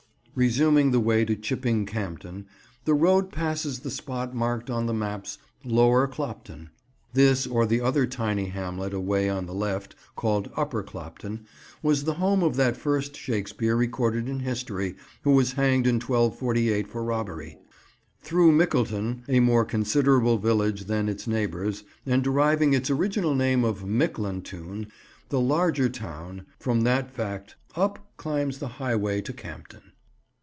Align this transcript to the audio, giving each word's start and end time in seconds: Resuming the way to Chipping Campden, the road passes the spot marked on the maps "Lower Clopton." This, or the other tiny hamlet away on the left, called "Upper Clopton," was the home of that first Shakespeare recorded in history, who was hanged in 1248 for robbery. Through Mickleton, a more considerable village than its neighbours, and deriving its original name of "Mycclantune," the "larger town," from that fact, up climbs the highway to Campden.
Resuming 0.33 0.91
the 0.91 0.99
way 1.01 1.25
to 1.25 1.35
Chipping 1.35 1.85
Campden, 1.85 2.45
the 2.85 2.93
road 2.93 3.33
passes 3.33 3.81
the 3.81 3.91
spot 3.91 4.33
marked 4.33 4.69
on 4.69 4.85
the 4.85 4.93
maps 4.93 5.37
"Lower 5.65 6.07
Clopton." 6.07 6.69
This, 7.11 7.45
or 7.45 7.65
the 7.65 7.81
other 7.81 8.07
tiny 8.07 8.45
hamlet 8.45 8.93
away 8.93 9.27
on 9.29 9.45
the 9.45 9.53
left, 9.53 9.93
called 10.15 10.49
"Upper 10.55 10.83
Clopton," 10.83 11.41
was 11.83 12.05
the 12.05 12.13
home 12.13 12.43
of 12.43 12.55
that 12.55 12.77
first 12.77 13.17
Shakespeare 13.17 13.75
recorded 13.75 14.29
in 14.29 14.39
history, 14.39 14.95
who 15.25 15.31
was 15.31 15.51
hanged 15.51 15.85
in 15.85 15.95
1248 15.95 16.87
for 16.87 17.03
robbery. 17.03 17.57
Through 18.21 18.53
Mickleton, 18.53 19.23
a 19.27 19.41
more 19.41 19.65
considerable 19.65 20.37
village 20.37 20.85
than 20.85 21.09
its 21.09 21.27
neighbours, 21.27 21.83
and 22.05 22.23
deriving 22.23 22.71
its 22.71 22.89
original 22.89 23.35
name 23.35 23.65
of 23.65 23.83
"Mycclantune," 23.83 24.87
the 25.27 25.41
"larger 25.41 25.89
town," 25.89 26.45
from 26.57 26.81
that 26.81 27.11
fact, 27.11 27.57
up 27.75 28.13
climbs 28.15 28.59
the 28.59 28.69
highway 28.79 29.19
to 29.19 29.33
Campden. 29.33 29.81